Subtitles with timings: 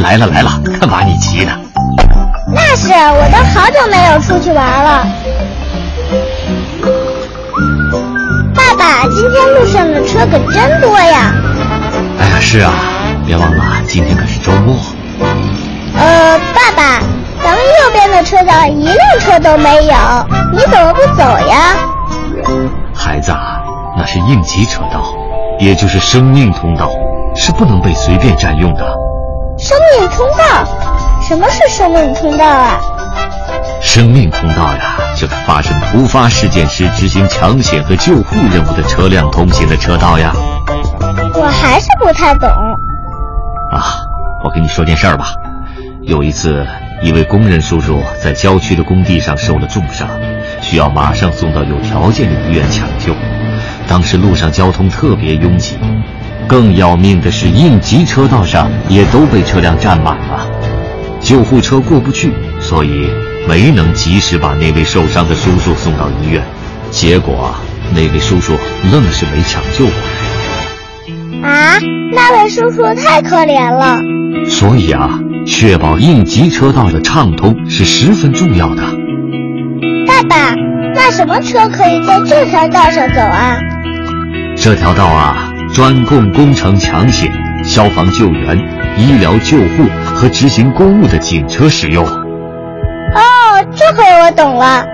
[0.00, 1.52] 来了来了，看把你急的。
[2.54, 5.06] 那是，我都好久没有出去玩了。
[8.54, 11.32] 爸爸，今天路上的车可真多呀！
[12.18, 12.72] 哎呀，是啊，
[13.26, 14.76] 别忘了今天可是周末。
[15.98, 17.00] 呃，爸爸，
[17.42, 19.94] 咱们右边的车道一辆车都没有，
[20.52, 21.76] 你怎么不走呀？
[22.94, 23.62] 孩子啊，
[23.96, 25.14] 那是应急车道，
[25.58, 26.90] 也就是生命通道，
[27.36, 29.01] 是不能被随便占用的。
[29.72, 30.64] 生命通道？
[31.22, 32.78] 什么是生命通道啊？
[33.80, 40.30] 生命通道呀，就是发生突发事件时执行抢险和救护任务的车辆通行的车道呀。
[41.34, 42.50] 我还是不太懂。
[43.70, 43.96] 啊，
[44.44, 45.32] 我跟你说件事儿吧。
[46.02, 46.66] 有一次，
[47.00, 50.06] 一位工人叔叔在郊区的工地上受了重伤，
[50.60, 53.14] 需要马上送到有条件的医院抢救。
[53.88, 55.78] 当时路上交通特别拥挤，
[56.52, 60.46] 更要命的是应急车道上也都被车辆占满了，
[61.18, 63.08] 救护车过不去，所以
[63.48, 66.42] 没能及时把那位受伤的叔叔送到医院。
[66.90, 67.54] 结果
[67.94, 68.52] 那位叔叔
[68.92, 69.94] 愣是没抢救过
[71.42, 71.48] 来。
[71.48, 71.78] 啊，
[72.12, 73.98] 那位叔叔太可怜了。
[74.46, 75.18] 所以啊。
[75.44, 78.82] 确保应急车道的畅通是十分重要的。
[80.06, 80.54] 爸爸，
[80.94, 83.58] 那什么车可以在这条道上走啊？
[84.56, 87.32] 这条道啊，专供工程抢险、
[87.64, 88.58] 消防救援、
[88.98, 92.04] 医疗救护和执行公务的警车使用。
[92.04, 93.20] 哦，
[93.74, 94.84] 这回我懂了。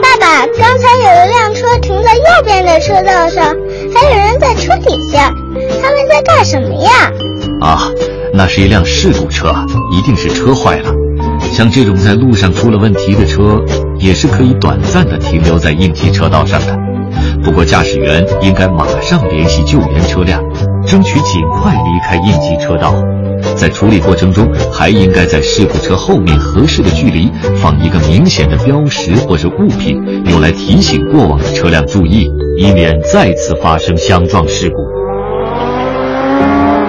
[0.00, 3.44] 爸爸，刚才有一辆车停在右边的车道上，
[3.92, 5.32] 还有人在车底下，
[5.82, 6.90] 他们在干什么呀？
[7.60, 7.90] 啊，
[8.32, 9.52] 那是一辆事故车，
[9.90, 10.92] 一定是车坏了。
[11.52, 13.60] 像这种在路上出了问题的车，
[13.98, 16.87] 也是可以短暂的停留在应急车道上的。
[17.42, 20.42] 不过驾驶员应该马上联系救援车辆，
[20.86, 22.94] 争取尽快离开应急车道。
[23.56, 29.96] 在处理过程中，还应该在事故车后面合适的距离放一个明显的标识或者物品，
[30.26, 34.76] 用来提醒过往的车辆注意，以免再次发生相撞事故。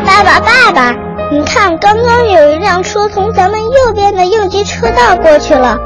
[0.05, 0.91] 爸爸，爸爸，
[1.31, 5.77] 你看，刚刚有一辆车从咱们右边的应急车道过去了，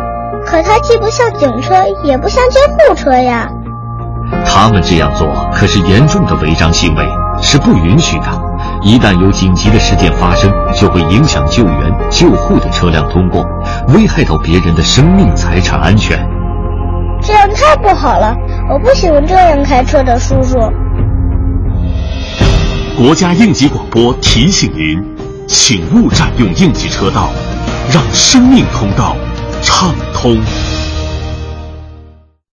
[0.45, 1.73] 可它既不像警车，
[2.03, 3.49] 也不像救护车呀。
[4.45, 7.05] 他们这样做可是严重的违章行为，
[7.41, 8.25] 是不允许的。
[8.81, 13.45] 一旦有紧急的事件发生，就会影响救援、救护的车辆通过，
[13.89, 16.17] 危害到别人的生命财产安全。
[17.21, 18.35] 这样太不好了，
[18.69, 20.57] 我不喜欢这样开车的叔叔。
[22.97, 25.03] 国家应急广播提醒您，
[25.47, 27.29] 请勿占用应急车道，
[27.91, 29.15] 让生命通道
[29.61, 30.37] 畅通。